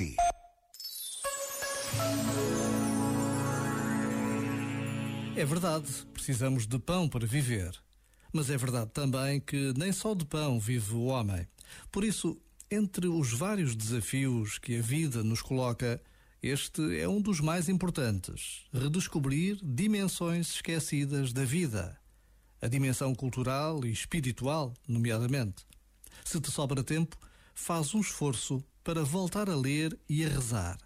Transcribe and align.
si. 0.00 0.16
É 5.36 5.44
verdade, 5.44 5.90
precisamos 6.14 6.66
de 6.66 6.78
pão 6.78 7.08
para 7.08 7.26
viver. 7.26 7.72
Mas 8.32 8.48
é 8.48 8.56
verdade 8.56 8.90
também 8.92 9.40
que 9.40 9.74
nem 9.76 9.92
só 9.92 10.14
de 10.14 10.24
pão 10.24 10.58
vive 10.58 10.94
o 10.94 11.04
homem. 11.04 11.46
Por 11.90 12.04
isso, 12.04 12.40
entre 12.70 13.08
os 13.08 13.32
vários 13.32 13.76
desafios 13.76 14.58
que 14.58 14.78
a 14.78 14.82
vida 14.82 15.22
nos 15.22 15.42
coloca, 15.42 16.00
este 16.42 16.98
é 16.98 17.08
um 17.08 17.20
dos 17.20 17.40
mais 17.40 17.68
importantes: 17.68 18.64
redescobrir 18.72 19.58
dimensões 19.62 20.54
esquecidas 20.54 21.32
da 21.32 21.44
vida. 21.44 21.98
A 22.62 22.68
dimensão 22.68 23.14
cultural 23.14 23.84
e 23.84 23.90
espiritual, 23.90 24.72
nomeadamente. 24.86 25.66
Se 26.24 26.40
te 26.40 26.50
sobra 26.50 26.84
tempo, 26.84 27.16
faz 27.54 27.94
um 27.94 28.00
esforço 28.00 28.64
para 28.82 29.04
voltar 29.04 29.48
a 29.48 29.56
ler 29.56 29.98
e 30.08 30.24
a 30.24 30.28
rezar. 30.28 30.78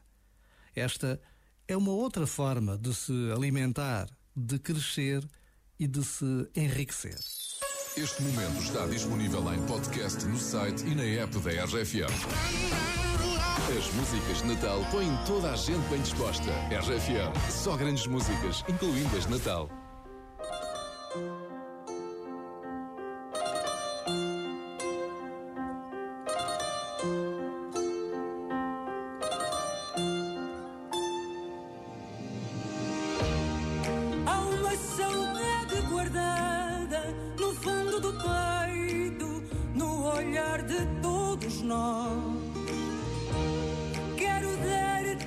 Esta 0.75 1.21
é 1.67 1.77
uma 1.77 1.93
outra 1.93 2.27
forma 2.27 2.77
de 2.77 2.95
se 2.95 3.13
alimentar, 3.33 4.09
de 4.37 4.59
crescer 4.59 5.27
e 5.79 5.87
de 5.87 6.05
se 6.05 6.49
enriquecer. 6.55 7.19
Este 7.97 8.23
momento 8.23 8.61
está 8.61 8.87
disponível 8.87 9.55
em 9.55 9.65
podcast 9.67 10.25
no 10.27 10.39
site 10.39 10.85
e 10.85 10.95
na 10.95 11.05
app 11.05 11.39
da 11.39 11.65
RFM. 11.65 12.11
As 13.79 13.95
músicas 13.95 14.39
de 14.39 14.49
Natal 14.49 14.85
põem 14.91 15.17
toda 15.27 15.53
a 15.53 15.57
gente 15.57 15.89
bem 15.89 16.03
disposta. 16.03 16.51
RFM, 16.71 17.51
só 17.51 17.77
grandes 17.77 18.07
músicas, 18.07 18.65
incluindo 18.69 19.17
as 19.17 19.27
de 19.27 19.31
Natal. 19.31 19.84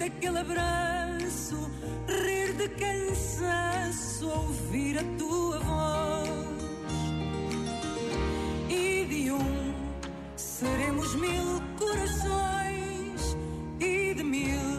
Dar-te 0.08 0.18
aquele 0.18 0.40
abraço, 0.40 1.70
rir 2.08 2.54
de 2.54 2.70
cansaço, 2.70 4.28
ouvir 4.30 4.98
a 4.98 5.04
tua 5.18 5.60
voz. 5.60 6.28
E 8.70 9.06
de 9.06 9.32
um 9.32 9.74
seremos 10.36 11.16
mil 11.16 11.62
corações, 11.78 13.38
e 13.80 14.14
de 14.14 14.24
mil 14.24 14.78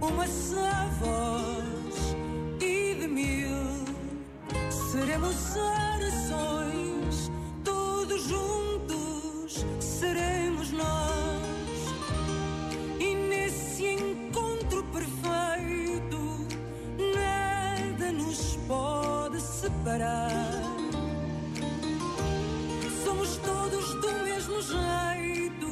uma 0.00 0.26
só 0.26 0.86
voz 1.00 2.16
e 2.60 2.94
de 2.94 3.08
mil 3.08 3.84
seremos 4.70 5.56
orações, 5.56 5.89
Somos 23.04 23.36
todos 23.38 23.94
do 23.94 24.12
mesmo 24.24 24.62
jeito. 24.62 25.70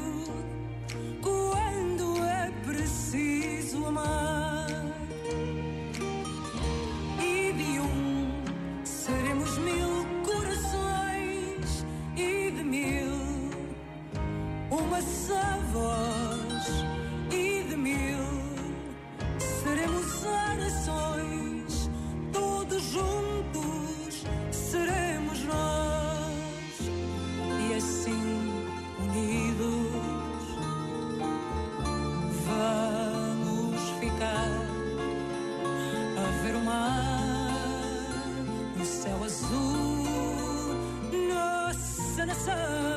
Quando 1.23 2.25
é 2.25 2.51
preciso 2.65 3.87
amar. 3.87 4.69
E 7.21 7.53
de 7.53 7.81
um 7.81 8.31
seremos 8.85 9.59
mil 9.59 10.07
corações. 10.25 11.84
E 12.17 12.51
de 12.51 12.65
mil 12.65 13.19
uma 14.71 15.01
só 15.03 15.59
voz 15.73 16.28
and 42.21 42.31
a 42.33 42.34
sun. 42.34 42.88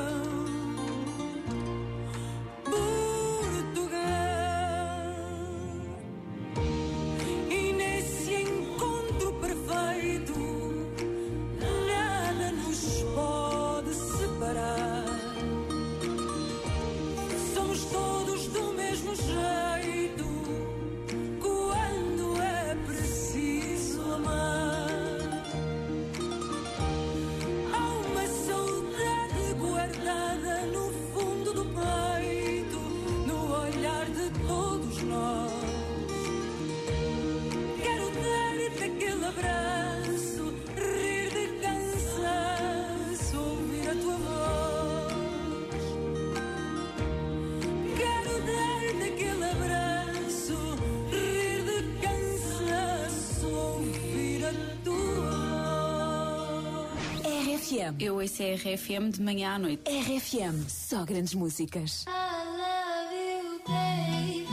RFM. 57.62 57.94
Eu 58.00 58.16
ouço 58.16 58.42
a 58.42 58.46
RFM 58.56 59.10
de 59.12 59.22
manhã 59.22 59.54
à 59.54 59.58
noite. 59.58 59.82
RFM, 59.88 60.68
só 60.68 61.04
grandes 61.04 61.32
músicas. 61.32 62.04
I 62.08 62.10
love 62.58 63.14
you, 63.14 63.60
baby. 63.64 64.48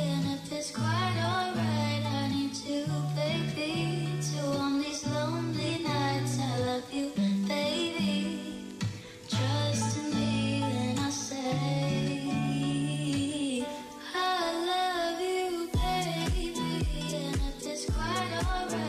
And 0.00 0.34
if 0.34 0.52
it's 0.52 0.70
quite 0.70 1.18
alright, 1.20 2.02
I 2.06 2.28
need. 2.32 2.54
So 4.22 4.52
on 4.58 4.80
these 4.80 5.04
lonely 5.06 5.82
nights, 5.82 6.38
I 6.38 6.58
love 6.64 6.90
you, 6.92 7.12
baby. 7.46 8.78
Trust 9.28 9.98
me 10.14 10.64
say. 11.10 11.36
I 14.14 14.16
love 14.66 15.20
you, 15.20 15.68
baby. 15.74 16.54
And 17.12 17.36
it's 17.60 17.84
quite 17.84 18.32
alright. 18.46 18.85